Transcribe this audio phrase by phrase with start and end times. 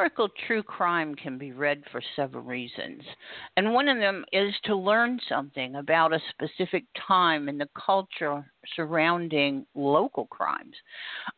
[0.00, 3.02] Historical true crime can be read for several reasons.
[3.58, 8.50] And one of them is to learn something about a specific time in the culture
[8.74, 10.74] surrounding local crimes.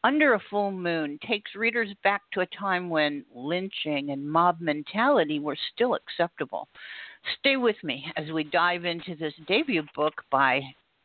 [0.05, 5.41] Under a Full Moon takes readers back to a time when lynching and mob mentality
[5.41, 6.69] were still acceptable.
[7.41, 10.60] Stay with me as we dive into this debut book by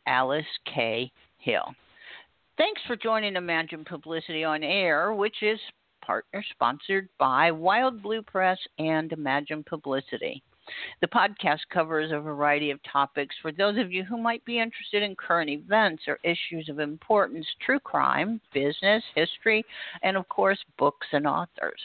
[0.05, 1.11] Alice Kay
[1.43, 1.73] Hall.
[2.59, 5.59] Thanks for joining Imagine Publicity on Air, which is
[6.07, 10.41] partner sponsored by Wild Blue Press and Imagine Publicity.
[11.01, 15.03] The podcast covers a variety of topics for those of you who might be interested
[15.03, 19.65] in current events or issues of importance, true crime, business, history,
[20.01, 21.81] and of course, books and authors.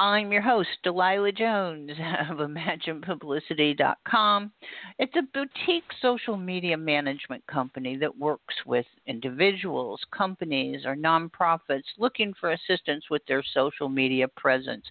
[0.00, 1.90] I'm your host, Delilah Jones
[2.30, 4.50] of ImaginePublicity.com.
[4.98, 12.32] It's a boutique social media management company that works with individuals, companies, or nonprofits looking
[12.40, 14.86] for assistance with their social media presence.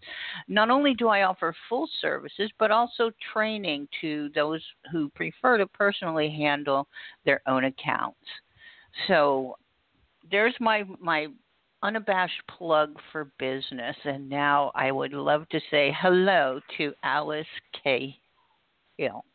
[0.48, 5.66] Not only do I offer full services, but also training to those who prefer to
[5.66, 6.88] personally handle
[7.26, 8.20] their own accounts.
[9.08, 9.56] So
[10.30, 11.30] there's my my
[11.84, 13.96] unabashed plug for business.
[14.04, 17.48] And now I would love to say hello to Alice
[17.84, 18.16] Kay
[19.00, 19.26] Hall.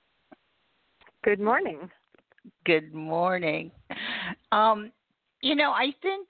[1.23, 1.91] Good morning.
[2.67, 3.71] Good morning.
[4.53, 4.93] Um,
[5.41, 6.29] you know, I think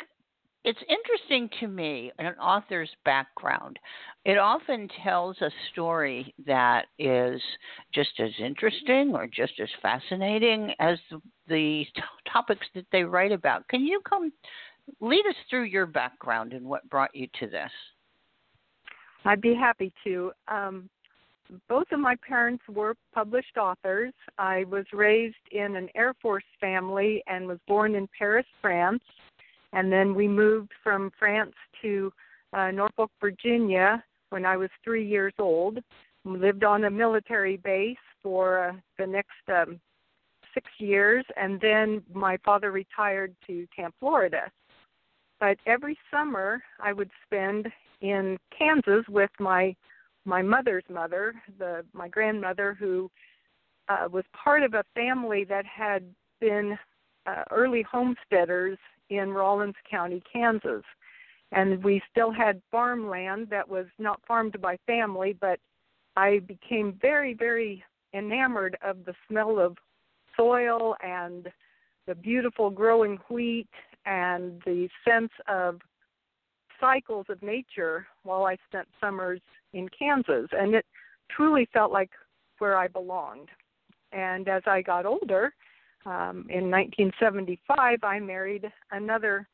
[0.65, 3.79] it's interesting to me an author's background.
[4.25, 7.41] It often tells a story that is
[7.92, 11.86] just as interesting or just as fascinating as the, the
[12.33, 13.69] topics that they write about.
[13.69, 14.33] Can you come
[15.00, 17.70] lead us through your background and what brought you to this.
[19.24, 20.33] I'd be happy to.
[20.48, 20.89] Um,
[21.68, 24.12] both of my parents were published authors.
[24.39, 29.02] I was raised in an Air Force family and was born in Paris, France.
[29.73, 32.12] And then we moved from France to
[32.52, 35.78] uh, Norfolk, Virginia when I was three years old.
[36.24, 39.80] We lived on a military base for uh, the next um,
[40.55, 44.50] six years, and then my father retired to Camp Florida.
[45.44, 47.66] But every summer I would spend
[48.00, 49.77] in Kansas with my
[50.24, 53.10] my mother's mother, the my grandmother who
[53.90, 56.02] uh, was part of a family that had
[56.40, 56.78] been
[57.27, 58.78] uh, early homesteaders
[59.10, 60.82] in Rawlins County, Kansas.
[61.52, 65.61] And we still had farmland that was not farmed by family, but
[66.16, 67.84] I became very, very
[68.14, 69.76] enamored of the smell of
[70.38, 71.52] soil and
[72.06, 73.68] the beautiful growing wheat
[74.07, 75.81] and the sense of
[76.81, 79.41] cycles of nature while I spent summers
[79.73, 80.48] in Kansas.
[80.53, 80.87] And it
[81.31, 82.11] truly felt like
[82.59, 83.48] where I belonged.
[84.13, 85.53] And as I got older,
[86.07, 89.48] um, in 1975, I married another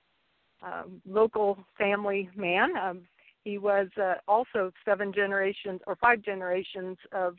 [0.63, 2.77] um, local family man.
[2.77, 3.03] Um,
[3.45, 7.37] he was uh, also seven generations or five generations of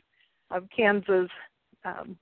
[0.50, 1.30] of Kansas
[1.84, 2.16] um,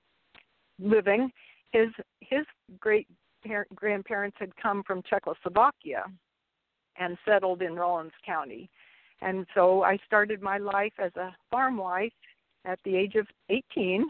[0.79, 1.31] living.
[1.71, 1.87] His
[2.19, 2.45] his
[2.79, 3.07] great
[3.45, 6.05] par- grandparents had come from Czechoslovakia
[6.97, 8.69] and settled in Rawlins County.
[9.21, 12.13] And so I started my life as a farm wife
[12.65, 14.05] at the age of 18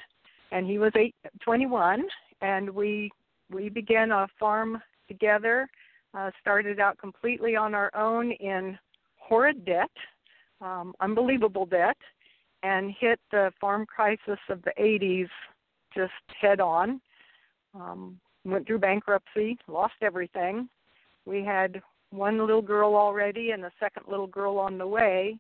[0.51, 2.03] and he was eight, 21
[2.41, 3.09] and we
[3.49, 5.67] we began a farm together
[6.13, 8.77] uh, started out completely on our own in
[9.17, 9.91] horrid debt
[10.61, 11.97] um, unbelievable debt
[12.63, 15.29] and hit the farm crisis of the 80s
[15.95, 17.01] just head on
[17.73, 20.67] um, went through bankruptcy, lost everything.
[21.25, 21.81] We had
[22.11, 25.37] one little girl already and a second little girl on the way.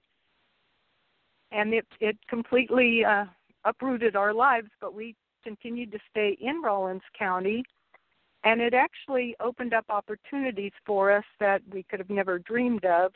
[1.51, 3.25] And it it completely uh,
[3.65, 7.63] uprooted our lives, but we continued to stay in Rawlins County,
[8.43, 13.11] and it actually opened up opportunities for us that we could have never dreamed of.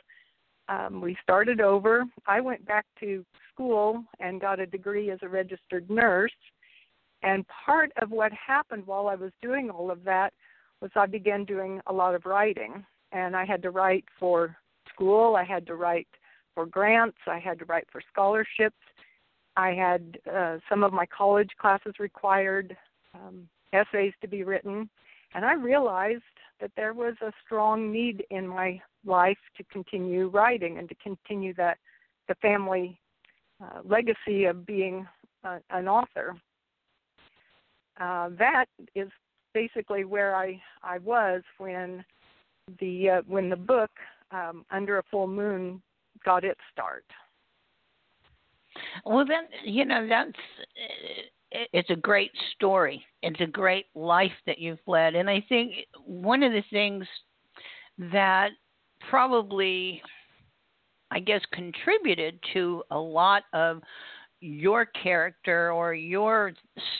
[0.68, 2.04] Um, we started over.
[2.26, 6.32] I went back to school and got a degree as a registered nurse
[7.26, 10.32] and part of what happened while I was doing all of that
[10.80, 12.86] was I began doing a lot of writing.
[13.10, 14.56] And I had to write for
[14.88, 16.06] school, I had to write
[16.54, 18.76] for grants, I had to write for scholarships.
[19.56, 22.76] I had uh, some of my college classes required
[23.12, 24.88] um, essays to be written.
[25.34, 26.22] And I realized
[26.60, 31.54] that there was a strong need in my life to continue writing and to continue
[31.54, 31.78] that
[32.28, 33.00] the family
[33.60, 35.08] uh, legacy of being
[35.42, 36.36] uh, an author
[38.00, 39.08] uh, that is
[39.54, 42.04] basically where I I was when
[42.80, 43.90] the uh, when the book
[44.30, 45.82] um, Under a Full Moon
[46.24, 47.04] got its start.
[49.04, 50.38] Well, then you know that's
[51.50, 53.04] it's a great story.
[53.22, 55.72] It's a great life that you've led, and I think
[56.04, 57.06] one of the things
[58.12, 58.50] that
[59.08, 60.02] probably
[61.10, 63.80] I guess, contributed to a lot of
[64.40, 66.52] your character or your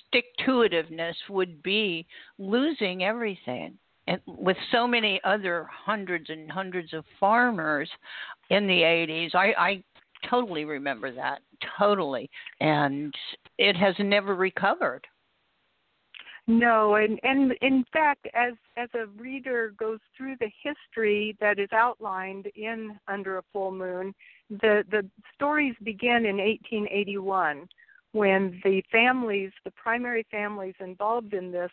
[0.08, 2.06] stick to itiveness would be
[2.38, 3.78] losing everything.
[4.06, 7.90] And with so many other hundreds and hundreds of farmers
[8.50, 9.84] in the 80s, I, I
[10.30, 11.40] totally remember that,
[11.78, 12.30] totally.
[12.60, 13.12] And
[13.58, 15.06] it has never recovered.
[16.48, 21.68] No, and and in fact, as as a reader goes through the history that is
[21.72, 24.14] outlined in Under a Full Moon,
[24.48, 27.66] the the stories begin in 1881
[28.12, 31.70] when the families, the primary families involved in this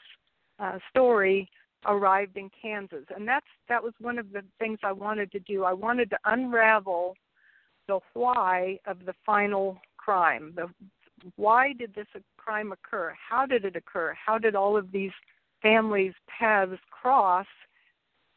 [0.60, 1.48] uh, story,
[1.86, 5.64] arrived in Kansas, and that's that was one of the things I wanted to do.
[5.66, 7.16] I wanted to unravel
[7.88, 10.68] the why of the final crime, the
[11.36, 12.08] why did this
[12.44, 13.13] crime occur?
[13.30, 14.13] How did it occur?
[14.13, 15.12] How did all of these
[15.62, 17.45] families' paths cross?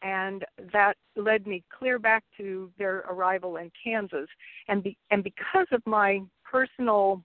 [0.02, 4.28] And that led me clear back to their arrival in Kansas.
[4.68, 7.22] And be, and because of my personal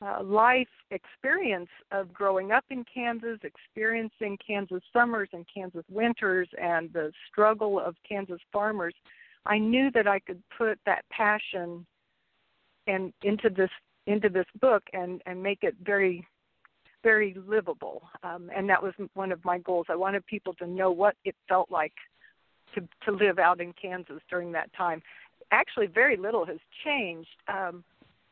[0.00, 6.92] uh, life experience of growing up in Kansas, experiencing Kansas summers and Kansas winters, and
[6.92, 8.94] the struggle of Kansas farmers,
[9.46, 11.84] I knew that I could put that passion
[12.86, 13.70] and into this
[14.08, 16.26] into this book and and make it very
[17.04, 18.02] very livable.
[18.24, 19.86] Um, and that was one of my goals.
[19.88, 21.92] I wanted people to know what it felt like
[22.74, 25.02] to to live out in kansas during that time.
[25.52, 27.28] Actually very little has changed.
[27.46, 27.84] Um,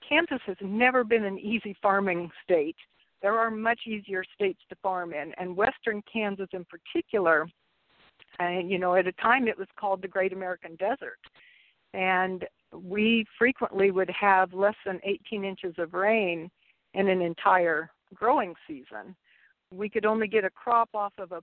[0.07, 2.77] kansas has never been an easy farming state.
[3.23, 5.33] There are much easier states to farm in.
[5.39, 7.47] And western kansas in particular
[8.39, 11.19] and you know at a time it was called the great american desert.
[11.95, 12.45] And
[12.83, 16.51] we frequently would have less than 18 inches of rain
[16.95, 19.15] in an entire growing season.
[19.73, 21.43] We could only get a crop off of a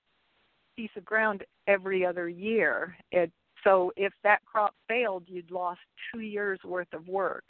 [0.76, 2.96] piece of ground every other year.
[3.12, 3.32] It,
[3.64, 5.80] so if that crop failed, you'd lost
[6.12, 7.46] two years worth of work.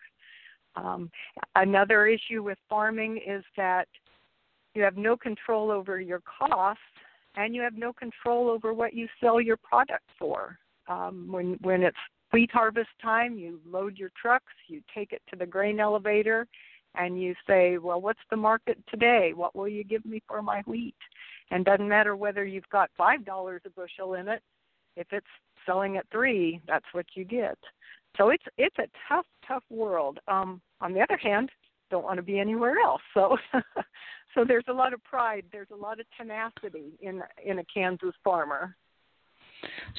[0.75, 1.09] Um,
[1.55, 3.87] another issue with farming is that
[4.73, 6.81] you have no control over your costs
[7.35, 10.57] and you have no control over what you sell your product for.
[10.87, 11.97] Um, when when it's
[12.33, 16.47] wheat harvest time, you load your trucks, you take it to the grain elevator,
[16.95, 19.31] and you say, Well, what's the market today?
[19.33, 20.95] What will you give me for my wheat?
[21.51, 24.41] And doesn't matter whether you've got five dollars a bushel in it,
[24.97, 25.27] if it's
[25.65, 27.57] selling at three, that's what you get.
[28.17, 30.19] So it's it's a tough, tough world.
[30.27, 31.49] Um, on the other hand,
[31.89, 33.01] don't want to be anywhere else.
[33.13, 33.37] So
[34.33, 38.15] so there's a lot of pride, there's a lot of tenacity in in a Kansas
[38.23, 38.75] farmer.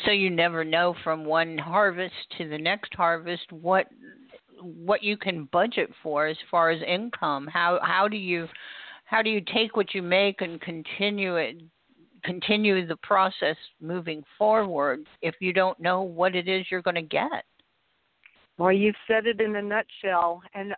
[0.05, 3.87] So you never know from one harvest to the next harvest what
[4.61, 7.47] what you can budget for as far as income.
[7.47, 8.49] How how do you
[9.05, 11.63] how do you take what you make and continue it
[12.25, 17.03] continue the process moving forward if you don't know what it is you're going to
[17.03, 17.45] get?
[18.59, 20.43] Well, you've said it in a nutshell.
[20.55, 20.75] And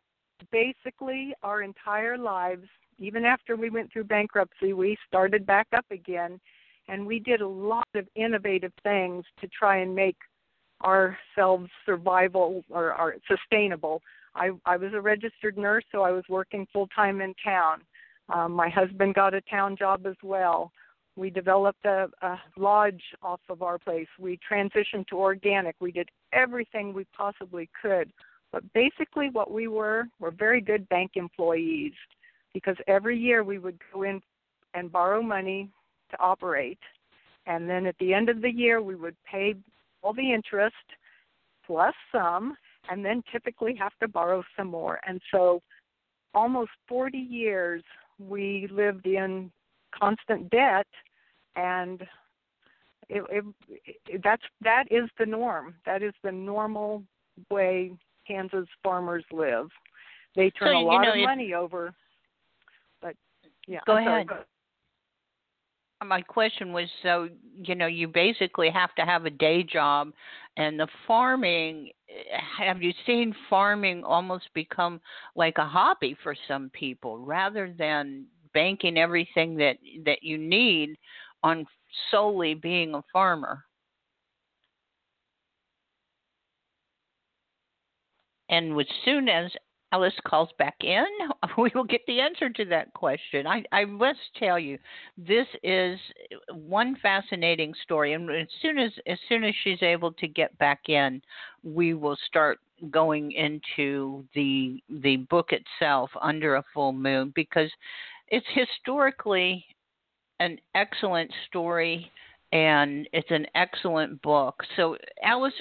[0.51, 2.67] basically, our entire lives,
[2.99, 6.41] even after we went through bankruptcy, we started back up again
[6.89, 10.17] and we did a lot of innovative things to try and make
[10.85, 14.03] ourselves survival or, or sustainable.
[14.35, 17.81] I, I was a registered nurse, so I was working full time in town.
[18.29, 20.73] Um, my husband got a town job as well.
[21.17, 24.09] We developed a, a lodge off of our place.
[24.19, 25.77] We transitioned to organic.
[25.81, 28.13] We did everything we possibly could.
[28.53, 31.93] But basically, what we were were very good bank employees
[32.53, 34.21] because every year we would go in
[34.75, 35.71] and borrow money
[36.17, 36.79] to operate.
[37.47, 39.55] And then at the end of the year, we would pay
[40.03, 40.75] all the interest
[41.67, 42.57] plus some,
[42.91, 45.01] and then typically have to borrow some more.
[45.07, 45.63] And so,
[46.35, 47.83] almost 40 years,
[48.19, 49.51] we lived in
[49.93, 50.87] constant debt,
[51.57, 52.03] and
[53.09, 53.45] it, it,
[54.07, 55.75] it, that's that is the norm.
[55.85, 57.03] That is the normal
[57.51, 57.93] way
[58.27, 59.69] Kansas farmers live.
[60.35, 61.95] They turn so, a lot know, of money over.
[63.01, 63.15] But
[63.67, 64.27] yeah, go I'm ahead.
[64.29, 64.45] Sorry,
[66.05, 67.29] my question was so
[67.63, 70.13] you know you basically have to have a day job
[70.57, 75.01] and the farming eh, have you seen farming almost become
[75.37, 80.97] like a hobby for some people rather than banking everything that that you need
[81.43, 81.67] on
[82.11, 83.65] solely being a farmer?
[88.49, 89.51] And as soon as
[89.93, 91.05] Alice calls back in,
[91.59, 93.47] we will get the answer to that question.
[93.47, 94.79] I, I must tell you,
[95.17, 95.99] this is
[96.53, 100.89] one fascinating story, and as soon as as soon as she's able to get back
[100.89, 101.23] in,
[101.63, 102.59] we will start
[102.91, 107.71] going into the the book itself, Under a Full Moon, because
[108.29, 109.65] it's historically
[110.41, 112.11] an excellent story
[112.53, 114.63] and it's an excellent book.
[114.77, 115.55] So, Alice,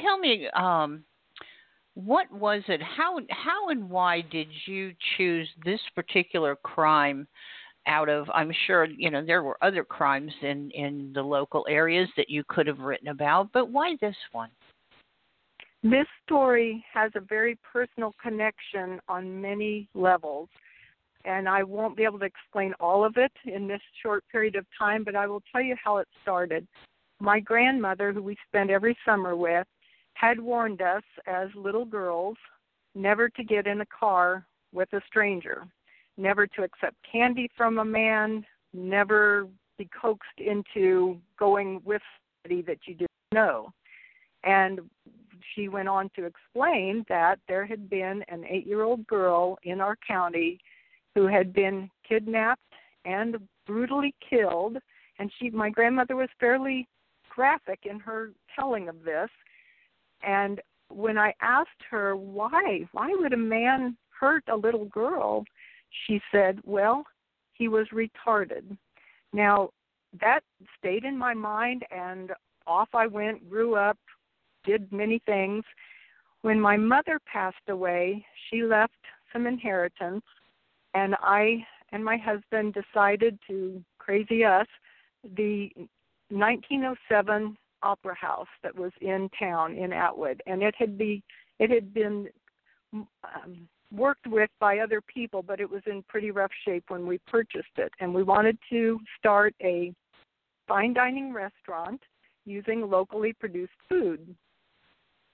[0.00, 0.48] tell me.
[0.56, 1.04] Um,
[2.04, 2.80] what was it?
[2.82, 7.26] How how and why did you choose this particular crime?
[7.86, 12.08] Out of, I'm sure you know there were other crimes in in the local areas
[12.16, 14.50] that you could have written about, but why this one?
[15.82, 20.50] This story has a very personal connection on many levels,
[21.24, 24.66] and I won't be able to explain all of it in this short period of
[24.78, 26.66] time, but I will tell you how it started.
[27.18, 29.66] My grandmother, who we spent every summer with,
[30.14, 32.36] had warned us as little girls
[32.94, 35.66] never to get in a car with a stranger,
[36.16, 39.46] never to accept candy from a man, never
[39.78, 42.02] be coaxed into going with
[42.42, 43.72] somebody that you didn't know.
[44.44, 44.80] And
[45.54, 49.80] she went on to explain that there had been an eight year old girl in
[49.80, 50.58] our county
[51.14, 52.60] who had been kidnapped
[53.04, 53.36] and
[53.66, 54.76] brutally killed
[55.18, 56.88] and she my grandmother was fairly
[57.28, 59.30] graphic in her telling of this
[60.22, 65.44] and when I asked her why, why would a man hurt a little girl,
[66.06, 67.04] she said, well,
[67.52, 68.76] he was retarded.
[69.32, 69.70] Now,
[70.20, 70.40] that
[70.78, 72.32] stayed in my mind, and
[72.66, 73.98] off I went, grew up,
[74.64, 75.64] did many things.
[76.42, 78.92] When my mother passed away, she left
[79.32, 80.24] some inheritance,
[80.94, 84.66] and I and my husband decided to crazy us
[85.36, 85.70] the
[86.30, 91.22] 1907 opera house that was in town in Atwood, and it had be
[91.58, 92.28] it had been
[92.92, 97.18] um, worked with by other people, but it was in pretty rough shape when we
[97.26, 99.92] purchased it, and we wanted to start a
[100.66, 102.00] fine dining restaurant
[102.44, 104.34] using locally produced food.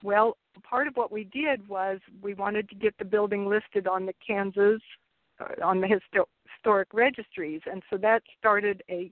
[0.03, 4.05] Well, part of what we did was we wanted to get the building listed on
[4.05, 4.81] the Kansas
[5.39, 9.11] uh, on the historic registries, and so that started a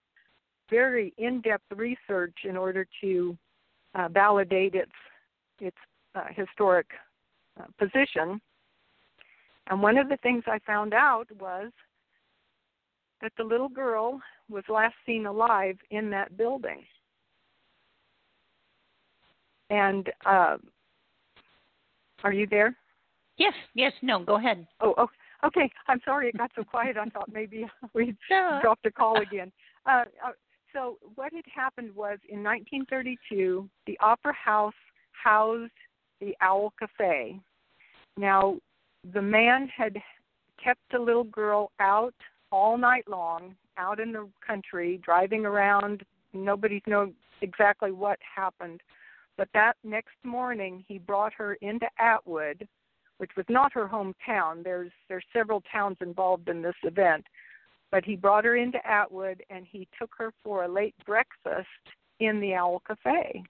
[0.69, 3.37] very in-depth research in order to
[3.93, 4.91] uh, validate its
[5.59, 5.77] its
[6.15, 6.87] uh, historic
[7.59, 8.41] uh, position.
[9.67, 11.71] And one of the things I found out was
[13.21, 14.19] that the little girl
[14.49, 16.83] was last seen alive in that building.
[19.69, 20.57] And uh,
[22.23, 22.75] are you there?
[23.37, 24.67] Yes, yes, no, go ahead.
[24.79, 25.07] Oh, oh,
[25.45, 25.71] okay.
[25.87, 26.97] I'm sorry it got so quiet.
[26.97, 28.17] I thought maybe we'd
[28.61, 29.51] dropped a call again.
[29.85, 30.31] Uh, uh
[30.75, 34.73] so what had happened was in 1932, the Opera House
[35.11, 35.71] housed
[36.19, 37.39] the Owl Cafe.
[38.17, 38.57] Now,
[39.13, 39.97] the man had
[40.61, 42.13] kept the little girl out
[42.51, 46.03] all night long, out in the country, driving around.
[46.33, 48.81] Nobody's know exactly what happened.
[49.37, 52.67] But that next morning, he brought her into Atwood,
[53.17, 54.63] which was not her hometown.
[54.63, 57.25] There's there's several towns involved in this event,
[57.95, 61.65] but he brought her into Atwood and he took her for a late breakfast
[62.19, 63.41] in the Owl Cafe.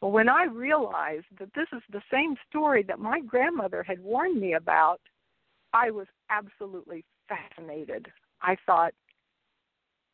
[0.00, 4.40] Well, when I realized that this is the same story that my grandmother had warned
[4.40, 5.02] me about,
[5.74, 8.06] I was absolutely fascinated.
[8.40, 8.94] I thought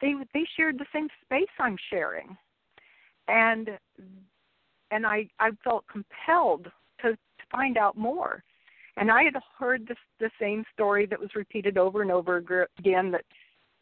[0.00, 2.36] they they shared the same space I'm sharing,
[3.28, 3.70] and
[4.90, 8.42] and I I felt compelled to to find out more.
[8.96, 12.36] And I had heard this the same story that was repeated over and over
[12.78, 13.24] again that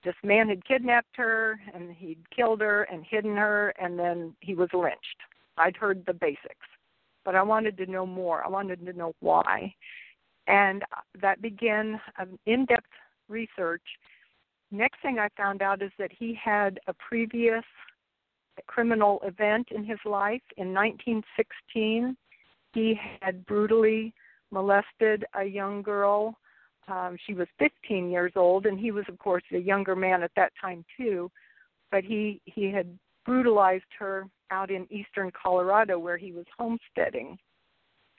[0.04, 4.54] this man had kidnapped her and he'd killed her and hidden her and then he
[4.54, 5.16] was lynched.
[5.58, 6.66] I'd heard the basics,
[7.24, 8.44] but I wanted to know more.
[8.44, 9.74] I wanted to know why.
[10.46, 10.82] And
[11.20, 12.86] that began an in depth
[13.28, 13.82] research.
[14.70, 17.64] Next thing I found out is that he had a previous
[18.66, 20.42] criminal event in his life.
[20.56, 22.16] In 1916,
[22.74, 24.14] he had brutally
[24.50, 26.36] molested a young girl
[26.88, 30.32] um, she was 15 years old, and he was, of course, a younger man at
[30.36, 31.30] that time too.
[31.90, 37.38] But he he had brutalized her out in eastern Colorado, where he was homesteading,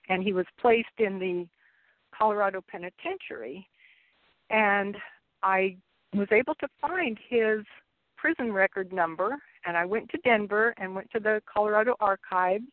[0.10, 1.48] and he was placed in the
[2.18, 3.68] Colorado Penitentiary.
[4.50, 4.96] And
[5.42, 5.78] I
[6.14, 7.66] was able to find his
[8.18, 12.64] prison record number, and I went to Denver and went to the Colorado Archives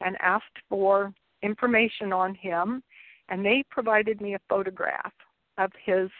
[0.00, 1.12] and asked for
[1.42, 2.82] information on him
[3.28, 5.12] and they provided me a photograph
[5.58, 6.10] of his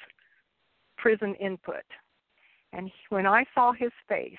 [0.96, 1.84] prison input.
[2.72, 4.36] And when I saw his face,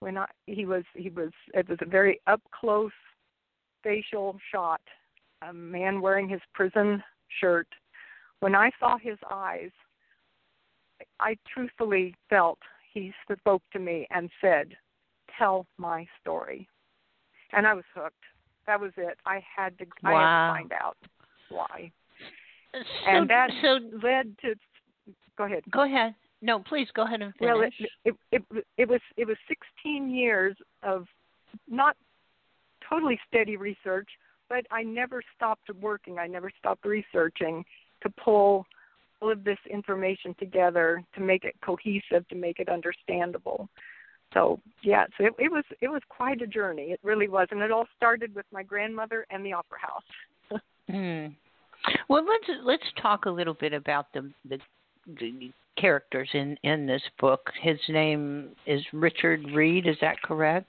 [0.00, 2.92] when I he was he was it was a very up close
[3.82, 4.80] facial shot,
[5.42, 7.02] a man wearing his prison
[7.40, 7.68] shirt.
[8.40, 9.70] When I saw his eyes,
[11.20, 12.58] I truthfully felt
[12.92, 14.76] he spoke to me and said,
[15.38, 16.68] "Tell my story,"
[17.52, 18.24] and I was hooked.
[18.66, 19.18] That was it.
[19.26, 19.86] I had to.
[20.02, 20.10] Wow.
[20.10, 20.96] I had to find out
[21.50, 21.92] why.
[22.72, 24.54] So, and that so, led to.
[25.36, 25.62] Go ahead.
[25.70, 26.14] Go ahead.
[26.42, 27.54] No, please go ahead and finish.
[27.54, 27.72] Well, it,
[28.04, 31.06] it it it was it was 16 years of
[31.68, 31.96] not
[32.88, 34.08] totally steady research,
[34.48, 36.18] but I never stopped working.
[36.18, 37.64] I never stopped researching
[38.02, 38.66] to pull
[39.20, 43.68] all of this information together to make it cohesive, to make it understandable.
[44.34, 46.90] So yeah, so it, it was it was quite a journey.
[46.90, 50.60] It really was, and it all started with my grandmother and the opera house.
[50.90, 51.26] hmm.
[52.08, 54.58] Well, let's let's talk a little bit about the the,
[55.20, 57.50] the characters in in this book.
[57.62, 59.86] His name is Richard Reed.
[59.86, 60.68] Is that correct?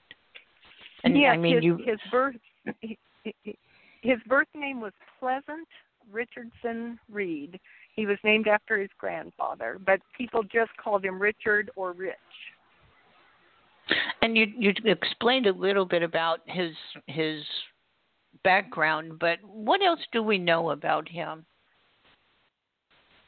[1.04, 1.78] And yeah, I mean his, you.
[1.78, 2.36] His birth
[4.02, 5.68] his birth name was Pleasant
[6.12, 7.60] Richardson Reed.
[7.96, 12.16] He was named after his grandfather, but people just called him Richard or Rich.
[14.22, 16.74] And you you explained a little bit about his
[17.08, 17.44] his
[18.44, 21.46] background, but what else do we know about him?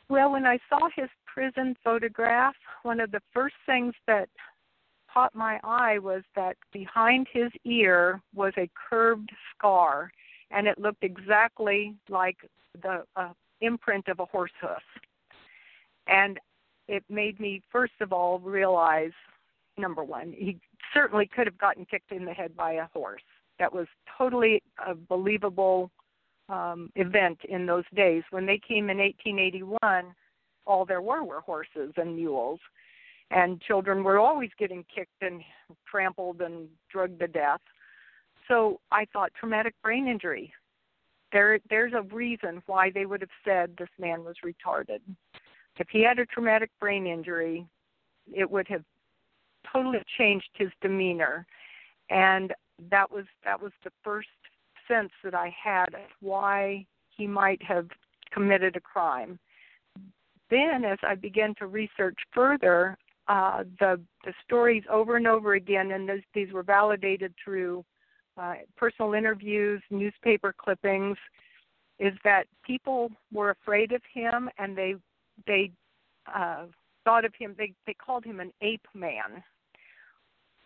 [0.09, 4.29] Well, when I saw his prison photograph, one of the first things that
[5.13, 10.11] caught my eye was that behind his ear was a curved scar,
[10.51, 12.37] and it looked exactly like
[12.81, 14.83] the uh, imprint of a horse hoof.
[16.07, 16.39] And
[16.87, 19.11] it made me, first of all, realize
[19.77, 20.57] number one, he
[20.93, 23.21] certainly could have gotten kicked in the head by a horse.
[23.59, 25.91] That was totally a believable
[26.49, 28.23] um, event in those days.
[28.29, 30.13] When they came in 1881,
[30.65, 32.59] all there were were horses and mules,
[33.31, 35.41] and children were always getting kicked and
[35.89, 37.61] trampled and drugged to death.
[38.47, 40.53] So I thought traumatic brain injury.
[41.33, 44.99] There, there's a reason why they would have said this man was retarded.
[45.77, 47.67] If he had a traumatic brain injury,
[48.33, 48.83] it would have
[49.71, 51.45] totally changed his demeanor,
[52.09, 52.53] and
[52.89, 54.27] that was that was the first
[54.87, 57.87] sense that I had of why he might have
[58.31, 59.39] committed a crime.
[60.49, 65.91] Then, as I began to research further, uh, the the stories over and over again,
[65.91, 67.83] and those, these were validated through
[68.37, 71.17] uh, personal interviews, newspaper clippings,
[71.99, 74.95] is that people were afraid of him and they
[75.45, 75.71] they
[76.33, 76.65] uh,
[77.07, 77.55] thought of him.
[77.57, 79.41] They they called him an ape man.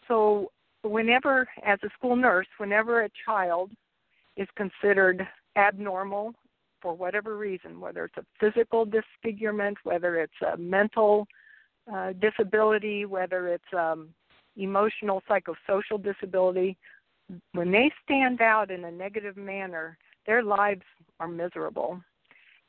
[0.08, 0.52] So
[0.82, 3.70] whenever, as a school nurse, whenever a child
[4.36, 6.34] is considered abnormal
[6.82, 11.28] for whatever reason, whether it's a physical disfigurement, whether it's a mental
[11.94, 14.10] uh, disability, whether it's um,
[14.58, 16.76] emotional, psychosocial disability,
[17.52, 20.82] when they stand out in a negative manner, their lives
[21.20, 22.02] are miserable.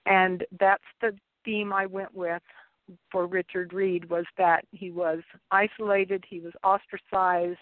[0.04, 2.42] And that's the theme I went with
[3.11, 7.59] for Richard Reed was that he was isolated, he was ostracized,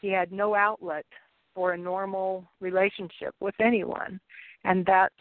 [0.00, 1.06] he had no outlet
[1.54, 4.20] for a normal relationship with anyone.
[4.64, 5.14] And that's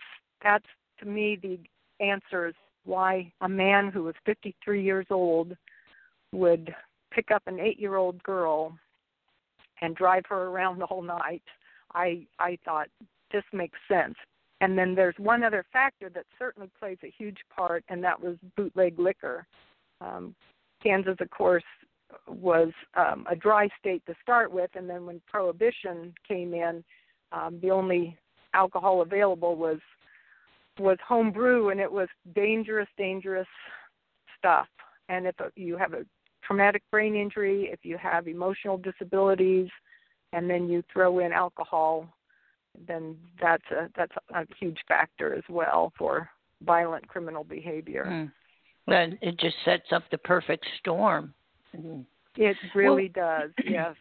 [0.44, 0.66] that's
[1.00, 1.60] to me the
[2.04, 5.56] answer is why a man who was 53 years old
[6.32, 6.74] would
[7.12, 8.78] pick up an 8-year-old girl
[9.82, 11.44] and drive her around the whole night.
[11.94, 12.88] I I thought
[13.32, 14.16] this makes sense.
[14.60, 18.38] And then there's one other factor that certainly plays a huge part, and that was
[18.56, 19.46] bootleg liquor.
[20.02, 20.36] Um,
[20.82, 21.64] Kansas, of course,
[22.28, 26.84] was um, a dry state to start with, and then when prohibition came in,
[27.32, 28.18] um, the only
[28.54, 29.80] alcohol available was
[30.80, 33.48] was home brew, and it was dangerous, dangerous
[34.38, 34.68] stuff.
[35.10, 36.06] And if you have a
[36.44, 39.70] traumatic brain injury, if you have emotional disabilities,
[40.34, 42.08] and then you throw in alcohol,
[42.88, 46.30] then that's a that's a huge factor as well for
[46.64, 48.06] violent criminal behavior.
[48.08, 48.32] Mm.
[48.88, 51.34] Well, it just sets up the perfect storm.
[51.76, 52.02] Mm-hmm.
[52.38, 53.52] It really well, does.
[53.66, 53.96] Yes.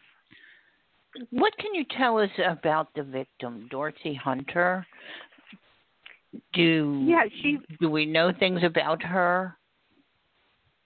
[1.31, 4.85] What can you tell us about the victim, Dorothy Hunter?
[6.53, 9.57] Do yeah, she do we know things about her?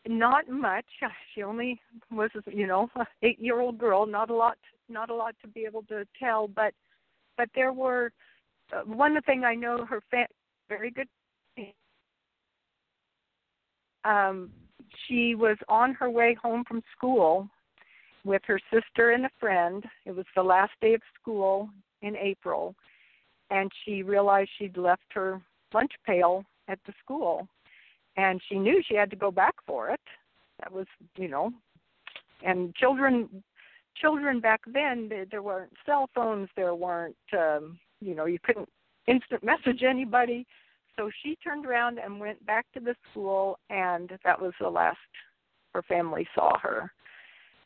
[0.07, 0.85] Not much.
[1.35, 1.79] She only
[2.11, 4.05] was, you know, a eight-year-old girl.
[4.05, 4.57] Not a lot.
[4.89, 6.47] Not a lot to be able to tell.
[6.47, 6.73] But,
[7.41, 8.11] but there were
[8.71, 9.83] uh, one thing I know.
[9.83, 10.27] Her fa-
[10.69, 11.07] very good.
[14.05, 14.51] Um,
[15.07, 17.47] she was on her way home from school
[18.23, 19.83] with her sister and a friend.
[20.05, 21.67] It was the last day of school
[22.03, 22.75] in April,
[23.49, 25.41] and she realized she'd left her
[25.73, 27.47] lunch pail at the school
[28.17, 30.01] and she knew she had to go back for it
[30.59, 31.51] that was you know
[32.45, 33.29] and children
[33.95, 38.69] children back then there weren't cell phones there weren't um you know you couldn't
[39.07, 40.45] instant message anybody.
[40.97, 44.97] So she turned around and went back to the school and that was the last
[45.73, 46.91] her family saw her.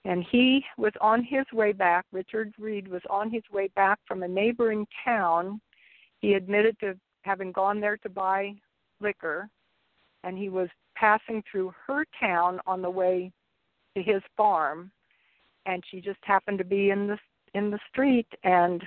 [0.06, 4.24] And he was on his way back richard reed was on his way back from
[4.24, 5.60] a neighboring town.
[6.22, 8.54] He admitted to having gone there to buy
[9.02, 9.50] liquor
[10.24, 13.32] and he was passing through her town on the way
[13.96, 14.92] to his farm
[15.66, 17.18] and she just happened to be in the
[17.54, 18.84] in the street and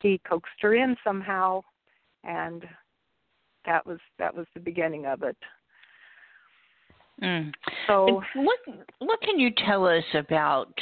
[0.00, 1.62] he coaxed her in somehow,
[2.24, 2.64] and
[3.66, 5.36] that was that was the beginning of it.
[7.22, 7.52] Mm.
[7.86, 8.58] So what
[8.98, 10.72] what can you tell us about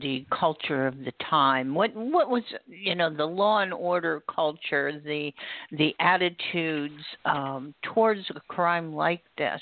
[0.00, 1.74] the culture of the time?
[1.74, 5.32] What what was you know the law and order culture, the
[5.72, 9.60] the attitudes um, towards a crime like this?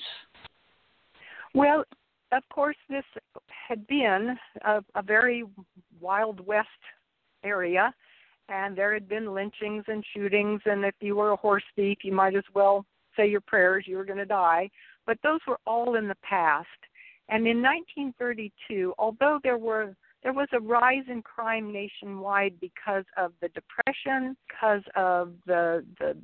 [1.55, 1.85] Well,
[2.33, 3.05] of course, this
[3.49, 5.45] had been a, a very
[6.01, 6.69] wild west
[7.45, 7.93] area,
[8.49, 10.61] and there had been lynchings and shootings.
[10.65, 12.85] And if you were a horse thief, you might as well
[13.17, 14.71] say your prayers; you were going to die.
[15.07, 16.69] But those were all in the past.
[17.29, 23.33] And in 1932, although there were there was a rise in crime nationwide because of
[23.41, 26.17] the depression, because of the the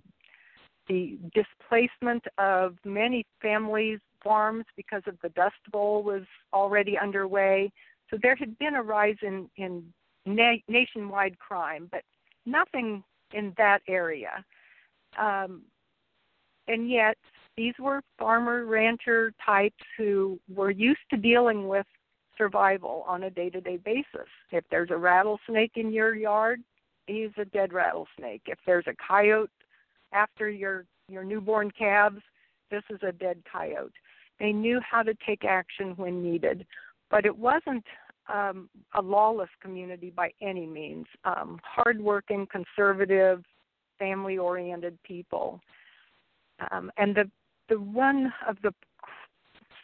[0.89, 7.71] the displacement of many families farms because of the Dust Bowl was already underway.
[8.11, 9.93] So there had been a rise in in
[10.25, 12.03] na- nationwide crime, but
[12.45, 14.45] nothing in that area.
[15.19, 15.63] Um,
[16.69, 17.17] and yet,
[17.57, 21.87] these were farmer rancher types who were used to dealing with
[22.37, 24.29] survival on a day to day basis.
[24.51, 26.61] If there's a rattlesnake in your yard,
[27.07, 28.43] he's a dead rattlesnake.
[28.47, 29.51] If there's a coyote
[30.13, 32.21] after your your newborn calves,
[32.71, 33.93] this is a dead coyote.
[34.39, 36.67] They knew how to take action when needed,
[37.11, 37.85] but it wasn't
[38.33, 41.07] um, a lawless community by any means.
[41.25, 43.45] Um, hardworking, conservative,
[43.99, 45.61] family-oriented people,
[46.71, 47.31] um, and the
[47.69, 48.73] the one of the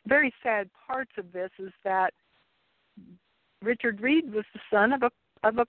[0.07, 2.13] very sad parts of this is that
[3.63, 5.11] Richard Reed was the son of a
[5.45, 5.67] of a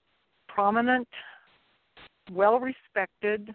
[0.48, 1.08] prominent,
[2.30, 3.54] well-respected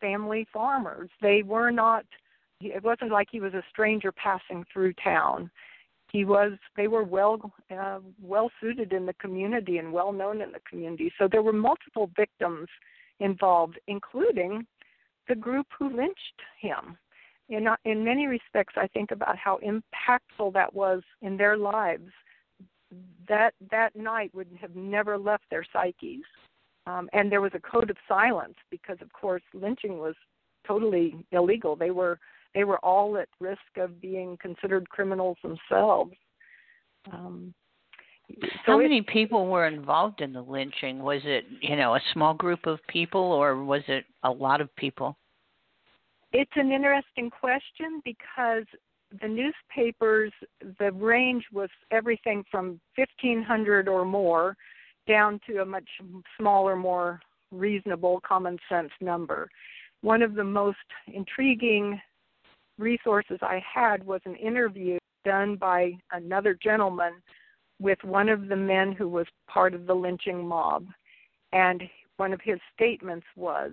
[0.00, 1.10] family farmers.
[1.20, 2.04] They were not
[2.60, 5.50] it wasn't like he was a stranger passing through town.
[6.10, 10.52] He was they were well uh, well suited in the community and well known in
[10.52, 11.12] the community.
[11.18, 12.68] So there were multiple victims
[13.20, 14.66] involved, including
[15.28, 16.96] the group who lynched him.
[17.48, 22.10] In in many respects, I think about how impactful that was in their lives.
[23.28, 26.24] That that night would have never left their psyches.
[26.86, 30.14] Um, and there was a code of silence because, of course, lynching was
[30.64, 31.74] totally illegal.
[31.74, 32.20] They were
[32.56, 36.14] they were all at risk of being considered criminals themselves.
[37.12, 37.54] Um,
[38.30, 41.00] so How many it, people were involved in the lynching?
[41.00, 44.74] Was it, you know, a small group of people or was it a lot of
[44.74, 45.16] people?
[46.32, 48.64] It's an interesting question because
[49.20, 50.32] the newspapers,
[50.80, 54.56] the range was everything from 1,500 or more
[55.06, 55.88] down to a much
[56.38, 57.20] smaller, more
[57.52, 59.48] reasonable, common sense number.
[60.00, 62.00] One of the most intriguing
[62.78, 67.14] resources I had was an interview done by another gentleman
[67.80, 70.86] with one of the men who was part of the lynching mob.
[71.52, 71.82] And
[72.16, 73.72] one of his statements was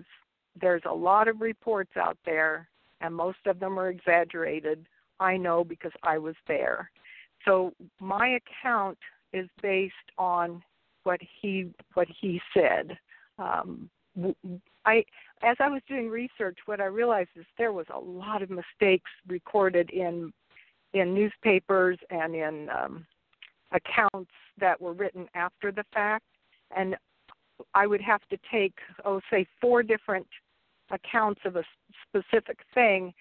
[0.60, 2.68] there's a lot of reports out there,
[3.00, 4.86] and most of them are exaggerated.
[5.20, 6.90] I know because I was there.
[7.44, 8.98] So my account
[9.32, 10.62] is based on
[11.02, 12.96] what he what he said.
[13.38, 13.90] Um,
[14.86, 15.04] I
[15.42, 19.10] as I was doing research, what I realized is there was a lot of mistakes
[19.28, 20.32] recorded in
[20.92, 23.06] in newspapers and in um,
[23.72, 26.24] accounts that were written after the fact,
[26.76, 26.96] and
[27.74, 30.26] I would have to take, oh, say, four different
[30.90, 31.64] accounts of a
[32.08, 33.12] specific thing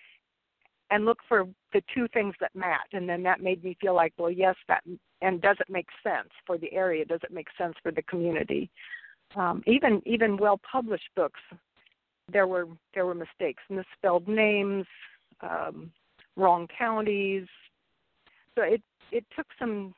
[0.92, 2.90] and look for the two things that match.
[2.94, 4.84] And then that made me feel like well yes that
[5.22, 7.06] and does it make sense for the area?
[7.06, 8.70] Does it make sense for the community
[9.36, 11.40] um, even even well published books
[12.32, 14.86] there were there were mistakes, misspelled names,
[15.42, 15.92] um,
[16.36, 17.48] wrong counties.
[18.56, 19.94] So it it took some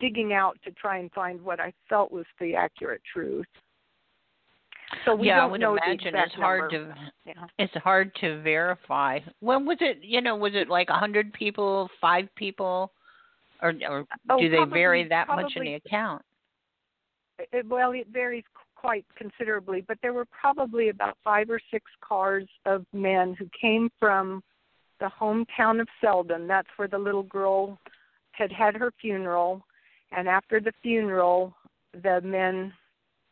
[0.00, 3.46] digging out to try and find what I felt was the accurate truth.
[5.06, 6.94] So we yeah, don't I would know imagine it's hard number.
[6.94, 7.46] to yeah.
[7.58, 9.20] it's hard to verify.
[9.40, 9.98] When was it?
[10.02, 12.92] You know, was it like a hundred people, five people,
[13.62, 16.22] or or oh, do they probably, vary that probably, much in the account?
[17.52, 18.44] It, well, it varies
[18.82, 23.88] quite considerably, but there were probably about five or six cars of men who came
[23.98, 24.42] from
[24.98, 26.48] the hometown of Selden.
[26.48, 27.78] That's where the little girl
[28.32, 29.64] had had her funeral.
[30.10, 31.54] And after the funeral,
[31.94, 32.72] the men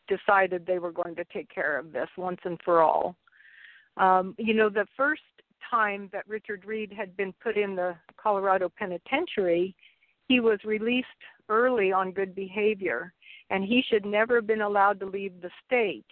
[0.08, 3.16] decided they were going to take care of this once and for all.
[3.96, 5.22] Um, you know, the first
[5.68, 9.74] time that Richard Reed had been put in the Colorado Penitentiary,
[10.28, 11.08] he was released
[11.48, 13.12] early on good behavior
[13.50, 16.06] and he should never have been allowed to leave the state.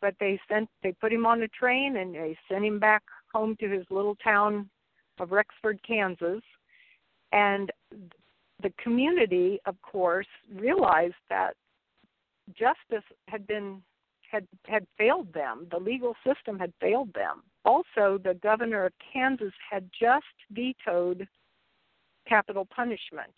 [0.00, 3.56] But they sent they put him on a train and they sent him back home
[3.60, 4.68] to his little town
[5.18, 6.42] of Rexford, Kansas.
[7.32, 7.70] And
[8.62, 11.54] the community, of course, realized that
[12.58, 13.82] justice had been
[14.30, 15.66] had had failed them.
[15.70, 17.42] The legal system had failed them.
[17.64, 21.28] Also, the governor of Kansas had just vetoed
[22.26, 23.34] capital punishment.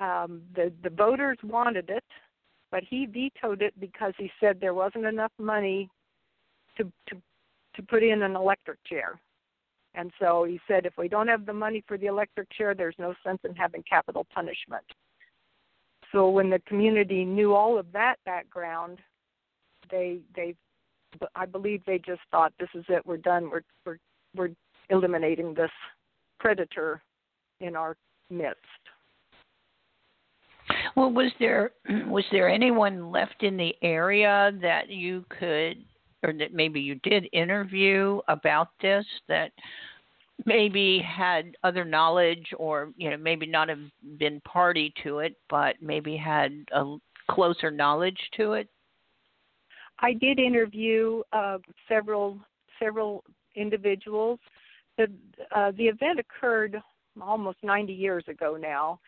[0.00, 2.04] Um, the the voters wanted it,
[2.70, 5.88] but he vetoed it because he said there wasn't enough money
[6.76, 7.16] to to
[7.74, 9.20] to put in an electric chair.
[9.94, 12.94] And so he said, if we don't have the money for the electric chair, there's
[12.98, 14.84] no sense in having capital punishment.
[16.12, 18.98] So when the community knew all of that background,
[19.90, 20.54] they they
[21.34, 23.98] I believe they just thought this is it, we're done, we're we're
[24.34, 24.50] we're
[24.90, 25.70] eliminating this
[26.38, 27.02] predator
[27.60, 27.96] in our
[28.30, 28.60] midst.
[30.96, 31.72] Well, was there
[32.08, 35.84] was there anyone left in the area that you could
[36.22, 39.52] or that maybe you did interview about this that
[40.44, 43.80] maybe had other knowledge or you know maybe not have
[44.18, 46.96] been party to it but maybe had a
[47.30, 48.68] closer knowledge to it?
[50.00, 52.38] I did interview uh, several
[52.78, 53.22] several
[53.54, 54.38] individuals.
[54.96, 55.08] The
[55.54, 56.80] uh, the event occurred
[57.20, 59.00] almost 90 years ago now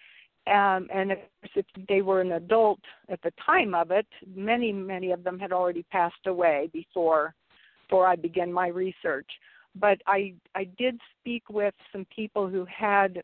[0.49, 1.13] um, and
[1.55, 5.53] if they were an adult at the time of it, many many of them had
[5.53, 7.35] already passed away before
[7.83, 9.29] before I began my research.
[9.75, 13.23] But I I did speak with some people who had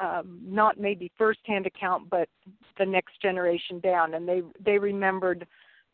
[0.00, 2.28] um, not maybe firsthand account, but
[2.78, 5.46] the next generation down, and they they remembered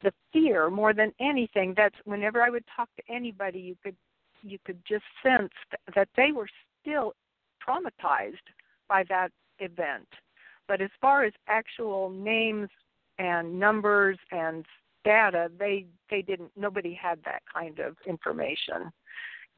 [0.02, 1.74] the fear more than anything.
[1.76, 3.96] That's whenever I would talk to anybody, you could
[4.42, 5.52] you could just sense
[5.94, 6.48] that they were
[6.80, 7.14] still
[7.66, 8.48] traumatized
[8.88, 10.08] by that event
[10.72, 12.70] but as far as actual names
[13.18, 14.64] and numbers and
[15.04, 16.50] data, they they didn't.
[16.56, 18.90] Nobody had that kind of information.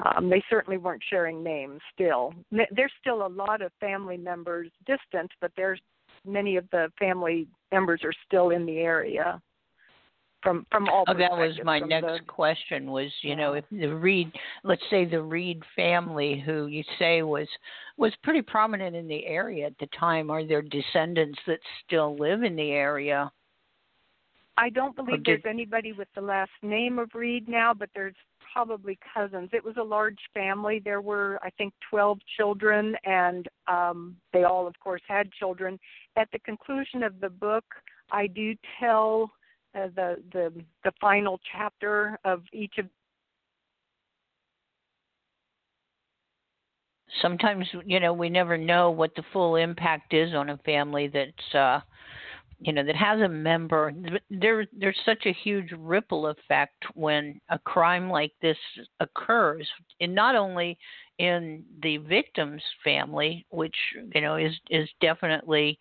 [0.04, 1.80] Um, they certainly weren't sharing names.
[1.94, 5.78] Still, there's still a lot of family members distant, but there's
[6.26, 9.40] many of the family members are still in the area
[10.44, 11.04] from from all.
[11.08, 12.90] Oh, that was my next the, question.
[12.90, 13.36] Was you yeah.
[13.36, 14.30] know if the Reed,
[14.62, 17.48] let's say the Reed family, who you say was
[17.96, 22.42] was pretty prominent in the area at the time, are there descendants that still live
[22.44, 23.32] in the area?
[24.56, 28.14] I don't believe did, there's anybody with the last name of Reed now, but there's
[28.52, 29.50] probably cousins.
[29.52, 30.80] It was a large family.
[30.84, 35.78] There were, I think, 12 children, and um, they all, of course, had children.
[36.16, 37.64] At the conclusion of the book,
[38.12, 39.32] I do tell
[39.74, 40.52] uh, the the
[40.84, 42.86] the final chapter of each of
[47.22, 51.54] sometimes you know we never know what the full impact is on a family that's
[51.54, 51.80] uh
[52.60, 53.92] you know that has a member.
[54.30, 58.56] There there's such a huge ripple effect when a crime like this
[59.00, 59.68] occurs.
[60.00, 60.78] And not only
[61.18, 63.76] in the victim's family which
[64.14, 65.78] you know is is definitely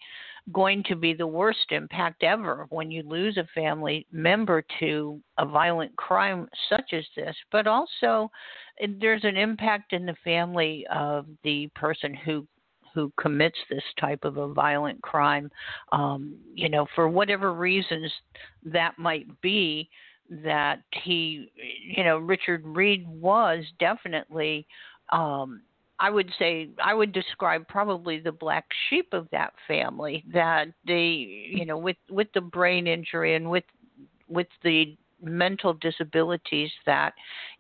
[0.52, 5.46] going to be the worst impact ever when you lose a family member to a
[5.46, 8.30] violent crime such as this, but also
[8.82, 12.46] eh, there's an impact in the family of the person who
[12.94, 15.50] who commits this type of a violent crime.
[15.92, 18.12] Um, you know for whatever reasons
[18.66, 19.90] that might be
[20.30, 21.48] that he
[21.96, 24.66] you know richard reed was definitely
[25.14, 25.62] um,
[26.00, 31.48] I would say I would describe probably the black sheep of that family that they
[31.50, 33.64] you know with with the brain injury and with
[34.28, 37.14] with the mental disabilities that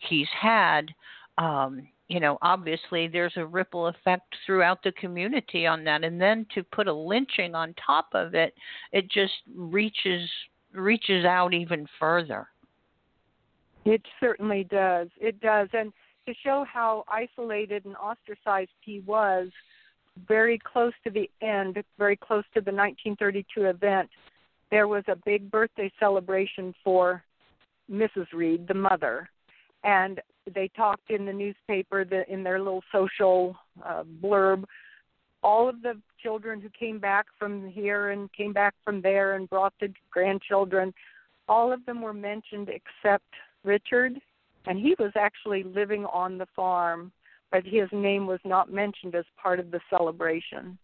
[0.10, 0.90] he's had
[1.38, 6.04] um you know obviously there's a ripple effect throughout the community on that.
[6.04, 8.56] And then to put a lynching on top of it
[8.92, 10.28] it just reaches
[10.74, 12.48] reaches out even further.
[13.86, 15.10] It certainly does.
[15.20, 15.68] It does.
[15.74, 15.94] And
[16.26, 19.50] to show how isolated and ostracized he was
[20.28, 24.10] very close to the end, very close to the 1932 event,
[24.72, 27.24] there was a big birthday celebration for
[27.92, 28.28] Mrs.
[28.34, 29.30] Reed, the mother,
[29.84, 30.22] and
[30.54, 33.56] they talked in the newspaper the, in their little social
[33.86, 34.64] uh, blurb.
[35.42, 39.50] All of the children who came back from here and came back from there and
[39.50, 40.94] brought the grandchildren,
[41.50, 43.26] all of them were mentioned except
[43.64, 44.14] Richard
[44.66, 47.12] and he was actually living on the farm,
[47.52, 50.78] but his name was not mentioned as part of the celebration.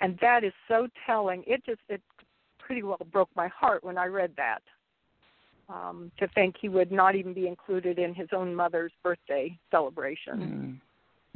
[0.00, 1.44] And that is so telling.
[1.46, 2.02] It just it
[2.58, 4.62] pretty well broke my heart when I read that.
[5.66, 10.78] Um, to think he would not even be included in his own mother's birthday celebration.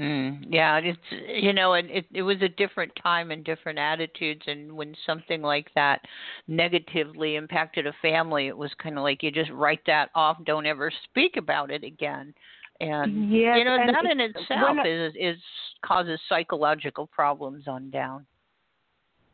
[0.00, 0.46] Mm.
[0.48, 4.72] Yeah, it's you know, and it it was a different time and different attitudes, and
[4.72, 6.02] when something like that
[6.46, 10.66] negatively impacted a family, it was kind of like you just write that off, don't
[10.66, 12.32] ever speak about it again,
[12.78, 15.36] and yes, you know and that in itself I, is is
[15.84, 18.24] causes psychological problems on down.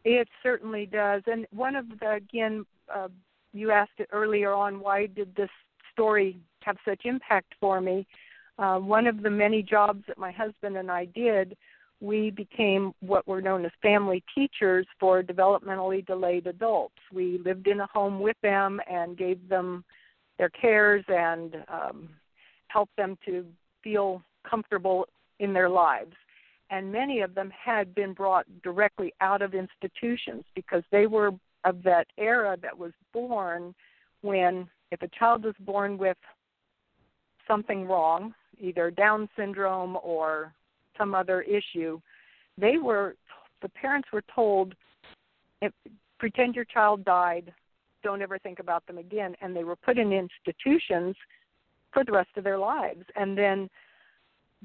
[0.06, 3.08] It certainly does, and one of the again, uh,
[3.52, 5.50] you asked it earlier on, why did this
[5.92, 8.06] story have such impact for me.
[8.58, 11.56] Uh, one of the many jobs that my husband and I did,
[12.00, 16.94] we became what were known as family teachers for developmentally delayed adults.
[17.12, 19.84] We lived in a home with them and gave them
[20.38, 22.08] their cares and um,
[22.68, 23.44] helped them to
[23.82, 25.06] feel comfortable
[25.40, 26.14] in their lives.
[26.70, 31.30] And many of them had been brought directly out of institutions because they were
[31.64, 33.74] of that era that was born
[34.22, 36.16] when, if a child was born with
[37.46, 40.52] something wrong, either Down syndrome or
[40.98, 42.00] some other issue,
[42.58, 43.16] they were
[43.62, 44.74] the parents were told,
[46.18, 47.52] pretend your child died,
[48.02, 51.16] don't ever think about them again, and they were put in institutions
[51.92, 53.04] for the rest of their lives.
[53.16, 53.70] And then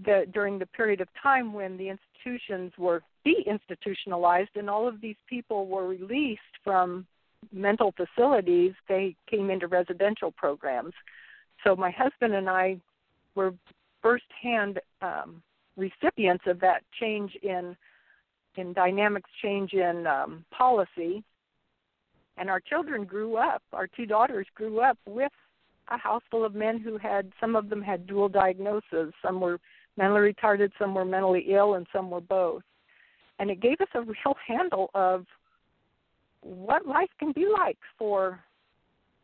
[0.06, 5.16] the during the period of time when the institutions were deinstitutionalized and all of these
[5.28, 7.06] people were released from
[7.54, 10.94] mental facilities, they came into residential programs.
[11.64, 12.78] So my husband and I
[13.36, 13.54] were
[14.02, 15.42] firsthand um,
[15.76, 17.76] recipients of that change in
[18.56, 21.24] in dynamics, change in um, policy,
[22.38, 23.62] and our children grew up.
[23.72, 25.32] Our two daughters grew up with
[25.90, 29.14] a house full of men who had some of them had dual diagnoses.
[29.22, 29.60] Some were
[29.98, 32.64] mentally retarded, some were mentally ill, and some were both.
[33.38, 35.26] And it gave us a real handle of
[36.42, 38.40] what life can be like for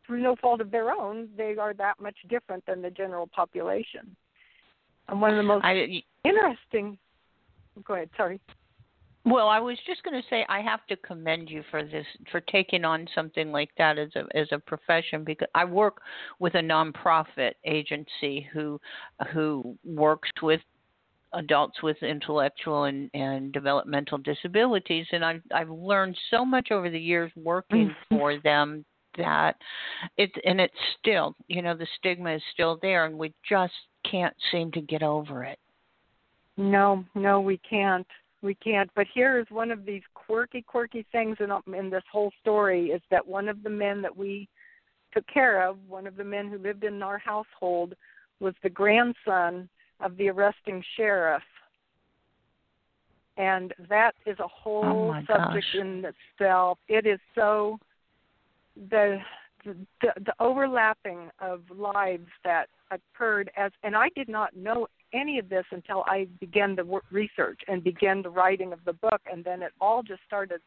[0.06, 4.16] through no fault of their own, they are that much different than the general population.
[5.08, 6.98] And one of the most I, interesting.
[7.84, 8.10] Go ahead.
[8.16, 8.40] Sorry.
[9.26, 12.40] Well, I was just going to say I have to commend you for this for
[12.40, 16.00] taking on something like that as a as a profession because I work
[16.38, 18.80] with a nonprofit agency who
[19.32, 20.60] who works with
[21.32, 27.00] adults with intellectual and, and developmental disabilities and I've I've learned so much over the
[27.00, 28.16] years working mm-hmm.
[28.16, 28.84] for them
[29.16, 29.56] that
[30.16, 33.72] it and it's still you know the stigma is still there and we just
[34.10, 35.58] can't seem to get over it.
[36.56, 38.06] No, no, we can't.
[38.42, 38.90] We can't.
[38.94, 43.02] But here is one of these quirky, quirky things in in this whole story is
[43.10, 44.48] that one of the men that we
[45.12, 47.94] took care of, one of the men who lived in our household,
[48.40, 49.68] was the grandson
[50.00, 51.42] of the arresting sheriff.
[53.38, 55.80] And that is a whole oh subject gosh.
[55.80, 56.78] in itself.
[56.88, 57.78] It is so
[58.90, 59.18] the,
[59.64, 65.48] the the overlapping of lives that occurred as and I did not know any of
[65.48, 69.62] this until I began the research and began the writing of the book and then
[69.62, 70.60] it all just started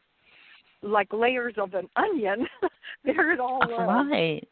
[0.81, 2.47] like layers of an onion
[3.03, 4.47] there it all was right.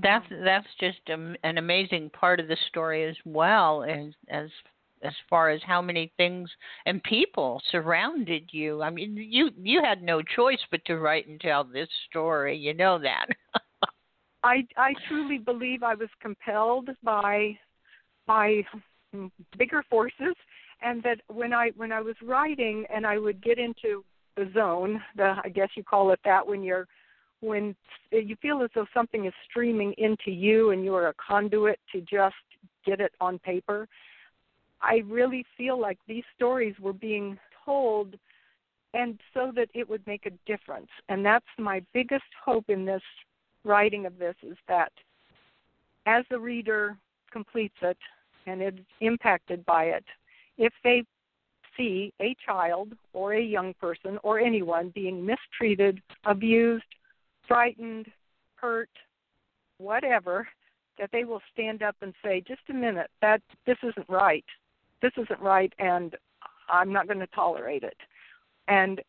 [0.00, 4.48] That's that's just a, an amazing part of the story as well as as
[5.04, 6.50] as far as how many things
[6.86, 8.82] and people surrounded you.
[8.82, 12.56] I mean, you you had no choice but to write and tell this story.
[12.56, 13.26] You know that.
[14.44, 17.58] I I truly believe I was compelled by
[18.26, 18.62] by
[19.58, 20.34] bigger forces
[20.82, 24.04] and that when I when I was writing and I would get into
[24.36, 26.86] the zone, the I guess you call it that when you're
[27.40, 27.74] when
[28.10, 32.00] you feel as though something is streaming into you and you are a conduit to
[32.00, 32.34] just
[32.86, 33.86] get it on paper
[34.84, 38.16] I really feel like these stories were being told
[38.92, 40.90] and so that it would make a difference.
[41.08, 43.02] And that's my biggest hope in this
[43.64, 44.92] writing of this is that
[46.06, 46.98] as the reader
[47.32, 47.96] completes it
[48.46, 50.04] and is impacted by it,
[50.58, 51.02] if they
[51.76, 56.84] see a child or a young person or anyone being mistreated, abused,
[57.48, 58.06] frightened,
[58.56, 58.90] hurt,
[59.78, 60.46] whatever,
[60.98, 64.44] that they will stand up and say, "Just a minute, that this isn't right
[65.04, 66.16] this isn't right and
[66.70, 67.96] I'm not going to tolerate it.
[68.68, 69.02] And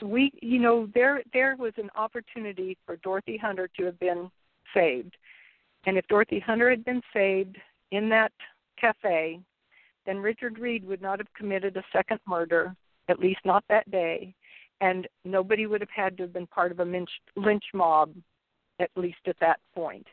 [0.00, 4.30] we, you know, there there was an opportunity for Dorothy Hunter to have been
[4.72, 5.16] saved.
[5.86, 7.56] And if Dorothy Hunter had been saved
[7.90, 8.32] in that
[8.80, 9.40] cafe,
[10.06, 12.74] then Richard Reed would not have committed a second murder,
[13.08, 14.34] at least not that day,
[14.80, 18.14] and nobody would have had to have been part of a lynch, lynch mob,
[18.78, 20.06] at least at that point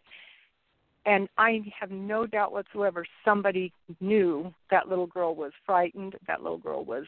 [1.05, 6.57] and I have no doubt whatsoever somebody knew that little girl was frightened, that little
[6.57, 7.05] girl was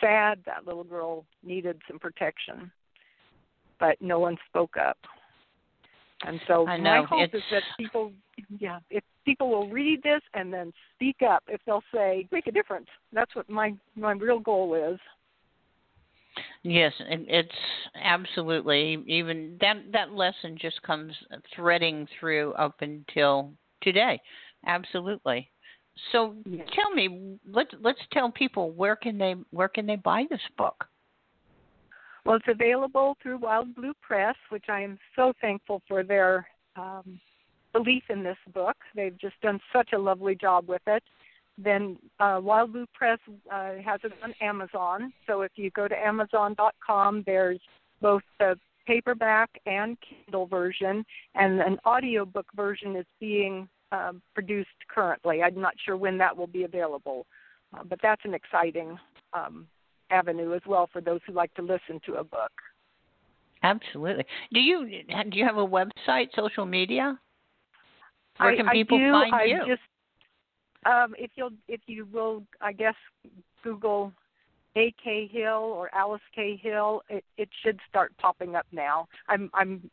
[0.00, 2.70] sad, that little girl needed some protection.
[3.80, 4.98] But no one spoke up.
[6.26, 7.34] And so my hope it's...
[7.34, 8.12] is that people
[8.58, 12.52] yeah, if people will read this and then speak up, if they'll say, make a
[12.52, 12.86] difference.
[13.12, 14.98] That's what my my real goal is.
[16.64, 17.54] Yes, it's
[17.94, 21.12] absolutely even that that lesson just comes
[21.54, 23.52] threading through up until
[23.82, 24.18] today.
[24.66, 25.50] Absolutely.
[26.10, 26.66] So yes.
[26.74, 30.86] tell me, let's let's tell people where can they where can they buy this book?
[32.24, 37.20] Well, it's available through Wild Blue Press, which I am so thankful for their um,
[37.74, 38.76] belief in this book.
[38.96, 41.02] They've just done such a lovely job with it.
[41.56, 43.18] Then uh, Wild Blue Press
[43.52, 45.12] uh, has it on Amazon.
[45.26, 47.60] So if you go to Amazon.com, there's
[48.00, 55.42] both the paperback and Kindle version, and an audiobook version is being um, produced currently.
[55.42, 57.26] I'm not sure when that will be available,
[57.72, 58.98] uh, but that's an exciting
[59.32, 59.66] um,
[60.10, 62.52] avenue as well for those who like to listen to a book.
[63.62, 64.26] Absolutely.
[64.52, 67.18] Do you do you have a website, social media?
[68.36, 69.12] Where I, can people I do.
[69.12, 69.58] find I you?
[69.66, 69.82] Just,
[70.86, 72.94] um, if you'll if you will, I guess
[73.62, 74.12] Google
[74.76, 79.06] A K Hill or Alice K Hill, it, it should start popping up now.
[79.28, 79.90] I'm I'm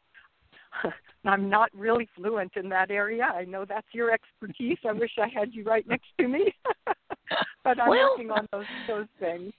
[1.25, 3.23] I'm not really fluent in that area.
[3.23, 4.77] I know that's your expertise.
[4.87, 6.53] I wish I had you right next to me,
[7.63, 9.53] but I'm well, working on those those things.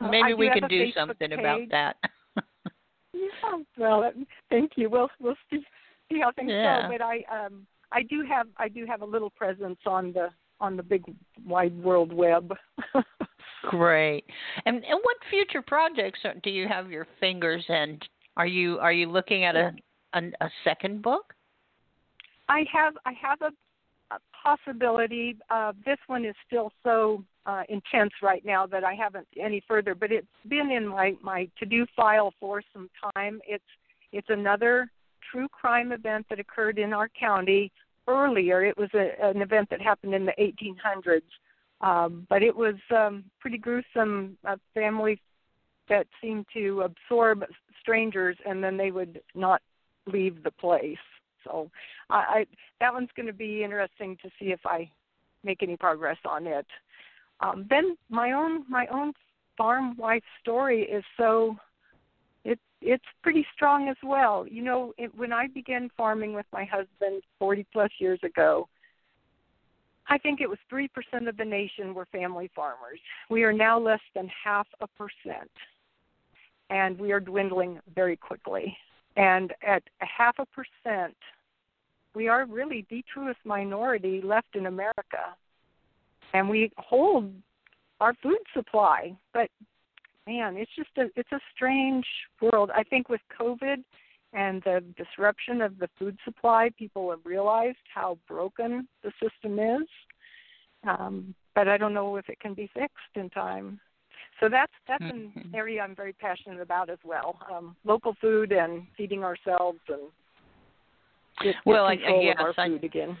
[0.00, 1.38] Maybe we can do Facebook something page.
[1.38, 1.96] about that.
[3.14, 4.10] Yeah, well, uh,
[4.50, 4.90] thank you.
[4.90, 5.64] We'll we'll see
[6.10, 6.82] see how things Yeah.
[6.82, 6.88] go.
[6.92, 10.28] But I um I do have I do have a little presence on the
[10.60, 11.04] on the big
[11.46, 12.54] wide world web.
[13.62, 14.24] Great.
[14.66, 17.98] And and what future projects are, do you have your fingers in?
[18.36, 19.72] Are you are you looking at a
[20.14, 21.34] a, a second book?
[22.48, 25.36] I have I have a, a possibility.
[25.50, 29.94] Uh, this one is still so uh, intense right now that I haven't any further.
[29.94, 33.40] But it's been in my my to do file for some time.
[33.46, 33.64] It's
[34.12, 34.90] it's another
[35.30, 37.70] true crime event that occurred in our county
[38.08, 38.64] earlier.
[38.64, 41.22] It was a, an event that happened in the 1800s,
[41.80, 44.36] um, but it was um, pretty gruesome.
[44.44, 45.20] A family
[45.88, 47.44] that seemed to absorb
[47.80, 49.62] strangers and then they would not
[50.06, 50.96] leave the place.
[51.44, 51.70] So
[52.10, 52.46] I, I
[52.80, 54.90] that one's going to be interesting to see if I
[55.44, 56.66] make any progress on it.
[57.40, 59.12] Um, then my own my own
[59.56, 61.56] farm wife story is so
[62.80, 64.46] it's pretty strong as well.
[64.48, 68.68] You know, it, when I began farming with my husband 40 plus years ago,
[70.08, 70.88] I think it was 3%
[71.28, 72.98] of the nation were family farmers.
[73.28, 75.50] We are now less than half a percent.
[76.70, 78.76] And we are dwindling very quickly.
[79.16, 81.16] And at a half a percent,
[82.14, 85.34] we are really the truest minority left in America.
[86.32, 87.32] And we hold
[88.00, 89.16] our food supply.
[89.34, 89.50] But
[90.28, 92.06] man, it's just a it's a strange
[92.40, 92.70] world.
[92.74, 93.82] I think with COVID
[94.34, 99.88] and the disruption of the food supply, people have realized how broken the system is.
[100.86, 103.80] Um, but I don't know if it can be fixed in time.
[104.38, 105.54] So that's that's an Mhm.
[105.54, 107.30] area I'm very passionate about as well.
[107.50, 110.02] Um, local food and feeding ourselves and
[111.40, 113.16] get, get Well, I- yes, of our I- food again.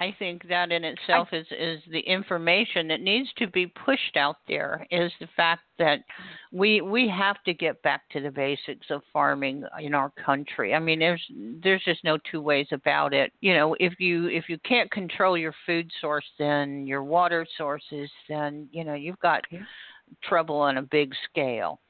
[0.00, 4.36] I think that in itself is is the information that needs to be pushed out
[4.48, 6.00] there is the fact that
[6.50, 10.74] we we have to get back to the basics of farming in our country.
[10.74, 11.22] I mean there's
[11.62, 13.32] there's just no two ways about it.
[13.40, 18.10] You know, if you if you can't control your food source then your water sources
[18.28, 19.44] then, you know, you've got
[20.24, 21.80] trouble on a big scale.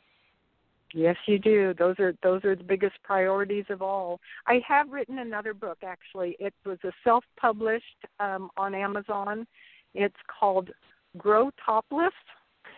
[0.95, 1.75] Yes, you do.
[1.79, 4.21] Those are those are the biggest priorities of all.
[4.47, 6.37] I have written another book actually.
[6.39, 9.47] It was a self-published um, on Amazon.
[9.95, 10.71] It's called
[11.17, 12.13] Grow Topless,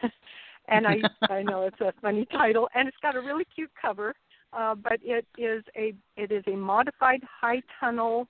[0.69, 1.01] and I
[1.31, 4.15] I know it's a funny title, and it's got a really cute cover.
[4.53, 8.29] Uh, but it is a it is a modified high tunnel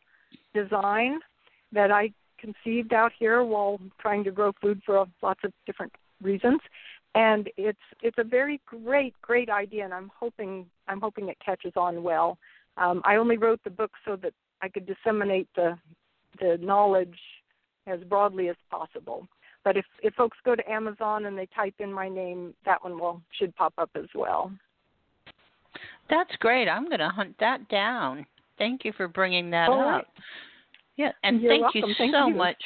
[0.54, 1.18] design
[1.72, 6.60] that I conceived out here while trying to grow food for lots of different reasons
[7.14, 11.72] and it's it's a very great great idea and i'm hoping i'm hoping it catches
[11.76, 12.38] on well
[12.76, 15.76] um, i only wrote the book so that i could disseminate the
[16.40, 17.18] the knowledge
[17.86, 19.26] as broadly as possible
[19.64, 22.98] but if if folks go to amazon and they type in my name that one
[22.98, 24.50] will should pop up as well
[26.10, 26.68] That's great.
[26.68, 28.26] I'm going to hunt that down.
[28.58, 29.86] Thank you for bringing that All up.
[29.86, 30.06] right.
[30.96, 31.82] Yeah, and You're thank welcome.
[31.88, 32.34] you Thank so you.
[32.34, 32.62] much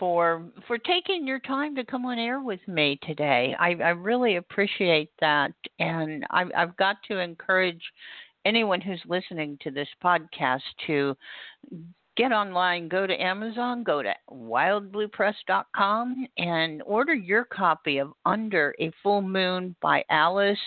[0.00, 3.54] for for taking your time to come on air with me today.
[3.60, 7.82] I, I really appreciate that, and I've, I've got to encourage
[8.44, 11.16] anyone who's listening to this podcast to
[12.16, 18.90] get online, go to Amazon, go to wildbluepress.com, and order your copy of Under a
[19.02, 20.58] Full Moon by Alice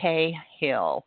[0.00, 0.34] K.
[0.58, 1.04] Hill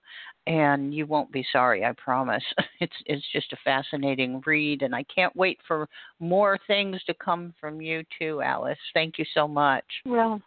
[0.50, 2.43] and you won't be sorry i promise.
[2.82, 5.88] It's it's just a fascinating read and i can't wait for
[6.20, 8.78] more things to come from you too alice.
[8.93, 9.86] Thank you so much.
[10.06, 10.41] Well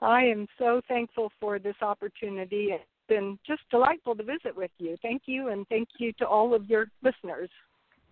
[0.00, 2.68] i am so thankful for this opportunity.
[2.72, 4.96] It's been just delightful to visit with you.
[5.02, 7.50] Thank you and thank you to all of your listeners.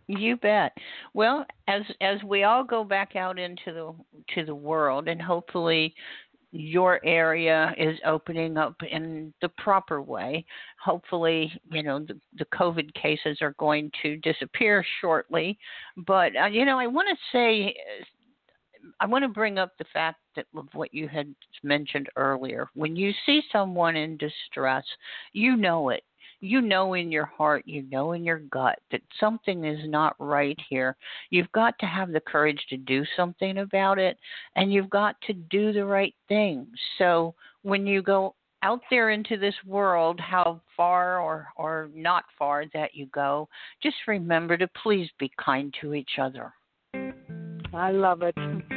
[0.07, 0.73] You bet.
[1.15, 3.95] Well as as we all go back out into the
[4.35, 5.95] to the world and hopefully
[6.57, 10.45] your area is opening up in the proper way.
[10.83, 15.59] Hopefully, you know, the, the COVID cases are going to disappear shortly.
[16.07, 17.75] But, uh, you know, I want to say,
[19.01, 21.35] I want to bring up the fact that of what you had
[21.65, 22.69] mentioned earlier.
[22.75, 24.85] When you see someone in distress,
[25.33, 26.05] you know it
[26.45, 30.59] you know in your heart, you know in your gut that something is not right
[30.69, 30.97] here.
[31.31, 34.19] You've got to have the courage to do something about it,
[34.57, 36.67] and you've got to do the right thing.
[36.99, 42.65] So when you go out there into this world, how far or, or not far
[42.73, 43.49] that you go,
[43.83, 46.53] just remember to please be kind to each other.
[47.75, 48.74] I love it.